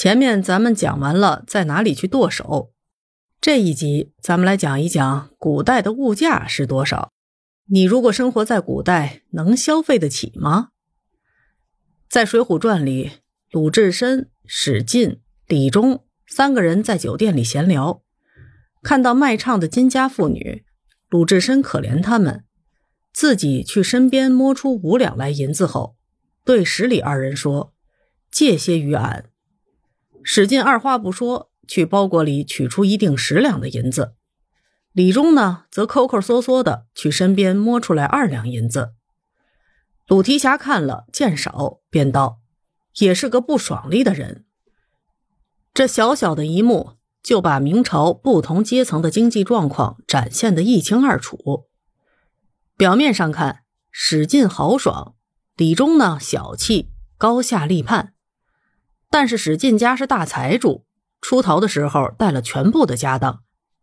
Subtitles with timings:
[0.00, 2.72] 前面咱们讲完了在哪里去剁手，
[3.38, 7.12] 这一集咱们来讲一讲古代的物价是多少。
[7.66, 10.70] 你如果生活在古代，能消费得起吗？
[12.08, 13.10] 在《水浒传》里，
[13.50, 18.02] 鲁智深、史进、李忠三个人在酒店里闲聊，
[18.82, 20.64] 看到卖唱的金家妇女，
[21.10, 22.44] 鲁智深可怜他们，
[23.12, 25.98] 自己去身边摸出五两来银子后，
[26.42, 27.74] 对史李二人说
[28.32, 29.26] ：“借些于俺。”
[30.22, 34.14] 史进二话不说，去包裹里取出一锭十两的银子。
[34.92, 38.92] 李忠呢，则抠抠缩缩的去身边摸出来二两银子。
[40.08, 42.40] 鲁提辖看了见少，便道
[42.98, 44.44] ：“也是个不爽利的人。”
[45.72, 51.68] 这小小的一幕，就把明朝不同阶层的经济状况展现得一清二楚。
[52.76, 55.14] 表面上看，史进豪爽，
[55.56, 58.14] 李忠呢小气，高下立判。
[59.10, 60.86] 但是史进家是大财主，
[61.20, 63.42] 出逃的时候带了全部的家当，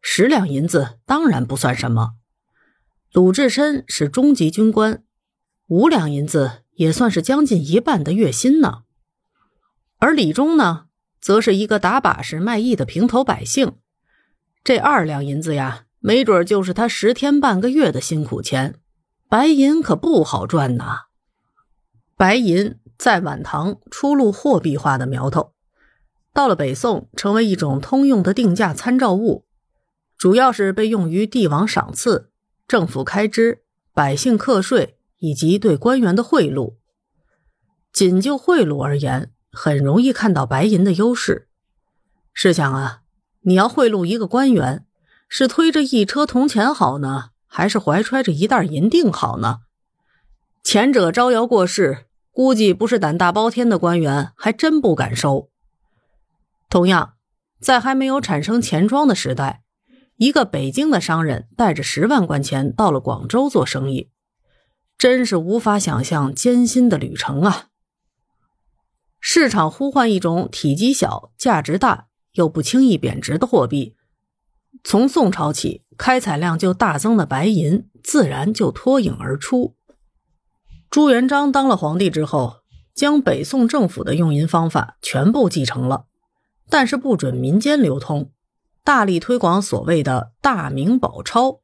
[0.00, 2.12] 十两银子当然不算什么。
[3.12, 5.02] 鲁智深是中级军官，
[5.66, 8.84] 五两银子也算是将近一半的月薪呢。
[9.98, 10.86] 而李忠呢，
[11.20, 13.72] 则是一个打把式卖艺的平头百姓，
[14.62, 18.78] 这二两银子呀，没准就是他十天半个月的辛苦钱。
[19.28, 21.06] 白银可不好赚呐，
[22.16, 22.78] 白银。
[22.98, 25.52] 在晚唐初露货币化的苗头，
[26.34, 29.46] 到了北宋成为一种通用的定价参照物，
[30.16, 32.32] 主要是被用于帝王赏赐、
[32.66, 33.62] 政府开支、
[33.94, 36.74] 百姓课税以及对官员的贿赂。
[37.92, 41.48] 仅就贿赂而言，很容易看到白银的优势。
[42.34, 43.02] 试想啊，
[43.42, 44.84] 你要贿赂一个官员，
[45.28, 49.60] 是推着一车铜钱好呢，还是怀揣着一袋银锭好呢？
[50.64, 52.06] 前者招摇过市。
[52.38, 55.50] 估计不是胆大包天的官员，还真不敢收。
[56.70, 57.14] 同样，
[57.60, 59.64] 在还没有产生钱庄的时代，
[60.18, 64.10] 一个北京的商人带着十万贯钱到了广州做生意，
[64.96, 67.70] 真是无法想象艰辛的旅程啊！
[69.18, 73.96] 市场呼唤一种体积小、价值大又不轻易贬值的货币，
[74.84, 79.74] 从宋朝起，开采量就大增的白银，自然就脱颖而出。
[80.90, 82.62] 朱元璋当了皇帝之后，
[82.94, 86.06] 将北宋政府的用银方法全部继承了，
[86.70, 88.32] 但是不准民间流通，
[88.82, 91.60] 大力推广所谓的大明宝钞。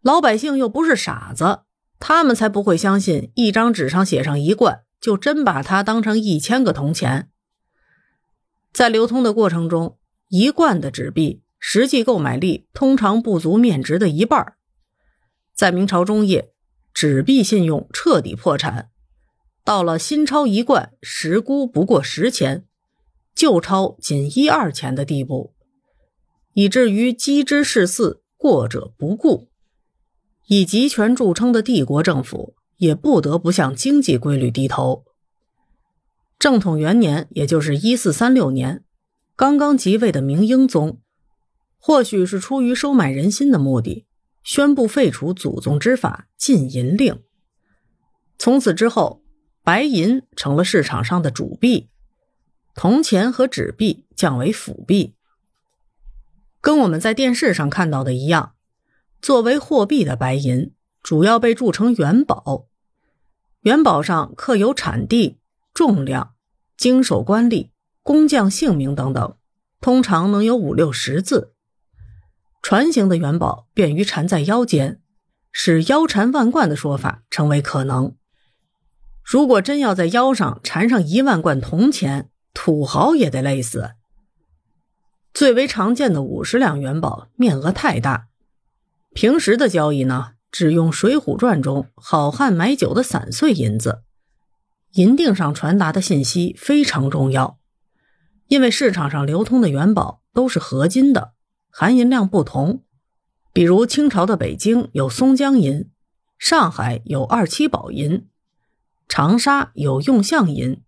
[0.00, 1.60] 老百姓又不是傻子，
[2.00, 7.30] 他们才不会相信一张纸上写上一贯，就真把它当成一千个铜钱。
[8.72, 9.98] 在流通的过程中，
[10.30, 14.54] 一贯的纸币实际购买力通常不足面值的一半。
[15.54, 16.53] 在明朝中叶。
[16.94, 18.88] 纸币信用彻底破产，
[19.64, 22.64] 到了新钞一贯实估不过十钱，
[23.34, 25.54] 旧钞仅一二钱的地步，
[26.52, 29.48] 以至于机之事肆，过者不顾。
[30.46, 35.04] 以集权著称的帝国政府也不得不向经济规律低头。
[36.38, 38.84] 正统元年，也就是一四三六年，
[39.34, 41.00] 刚刚即位的明英宗，
[41.76, 44.06] 或许是出于收买人心的目的。
[44.44, 47.22] 宣布废除祖宗之法禁银令，
[48.38, 49.24] 从此之后，
[49.62, 51.88] 白银成了市场上的主币，
[52.74, 55.14] 铜钱和纸币降为辅币。
[56.60, 58.54] 跟我们在电视上看到的一样，
[59.22, 62.66] 作为货币的白银主要被铸成元宝，
[63.62, 65.38] 元宝上刻有产地、
[65.72, 66.34] 重量、
[66.76, 67.70] 经手官吏、
[68.02, 69.36] 工匠姓名等等，
[69.80, 71.53] 通常能有五六十字。
[72.64, 74.98] 船形的元宝便于缠在腰间，
[75.52, 78.16] 使腰缠万贯的说法成为可能。
[79.22, 83.90] 如果真要在腰上缠上一万贯铜钱，土豪也得累死。
[85.34, 88.28] 最为常见的五十两元宝面额太大，
[89.12, 94.04] 平时的交易呢，只用《水浒传》中好汉买酒的散碎银子。
[94.92, 97.58] 银锭上传达的信息非常重要，
[98.48, 101.33] 因为市场上流通的元宝都是合金的。
[101.76, 102.84] 含银量不同，
[103.52, 105.90] 比如清朝的北京有松江银，
[106.38, 108.28] 上海有二七宝银，
[109.08, 110.80] 长沙有用象银，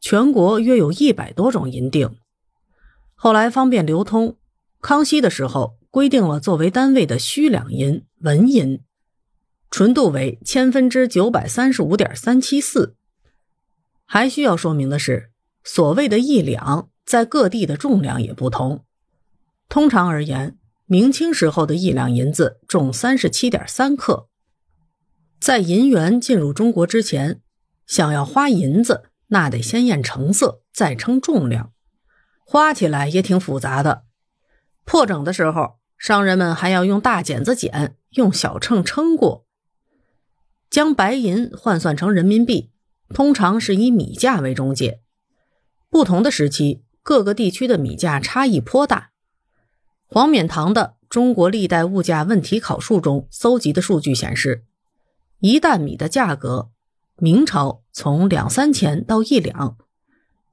[0.00, 2.18] 全国约有一百多种银锭。
[3.14, 4.36] 后来方便流通，
[4.82, 8.82] 康熙的时候规定了作为单位的虚两银、文银，
[9.70, 12.96] 纯度为千分之九百三十五点三七四。
[14.04, 15.30] 还需要说明的是，
[15.64, 18.84] 所谓的一两在各地的重量也不同。
[19.72, 24.28] 通常而言，明清时候的一两银子重三十七点三克。
[25.40, 27.40] 在银元进入中国之前，
[27.86, 31.72] 想要花银子，那得先验成色，再称重量。
[32.44, 34.02] 花起来也挺复杂的。
[34.84, 39.46] 破整的时候，商人们还要用大剪子剪，用小秤称过。
[40.68, 42.70] 将白银换算成人民币，
[43.14, 45.00] 通常是以米价为中介。
[45.88, 49.11] 不同的时期，各个地区的米价差异颇大。
[50.14, 54.62] 黄冕堂的《中国历代物价问题考述》中搜集的数据显示，
[55.38, 56.68] 一担米的价格，
[57.16, 59.78] 明朝从两三钱到一两，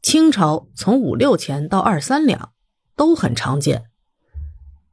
[0.00, 2.52] 清朝从五六钱到二三两，
[2.94, 3.86] 都很常见。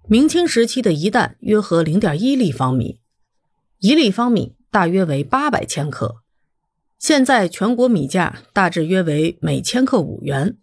[0.08, 3.00] 明清时期的一担约合零点一立方米，
[3.78, 4.56] 一立方米。
[4.72, 6.18] 大约为八百千克，
[7.00, 10.58] 现在全国米价大致约为每千克五元。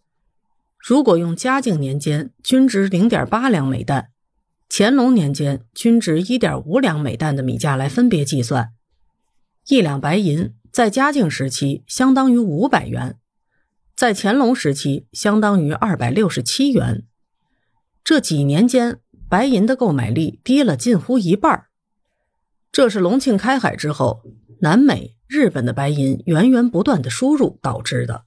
[0.86, 4.10] 如果用嘉靖年间均值零点八两每担，
[4.68, 8.68] 乾隆年间均值一点五两每担的米价来分别计算，
[9.68, 13.16] 一两白银在嘉靖时期相当于五百元，
[13.96, 17.04] 在乾隆时期相当于二百六十七元。
[18.04, 21.64] 这几年间，白银的购买力跌了近乎一半。
[22.70, 24.20] 这是隆庆开海之后，
[24.60, 28.26] 南美、日本的白银源源不断的输入导致的。